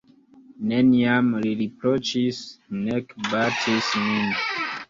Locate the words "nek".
2.89-3.17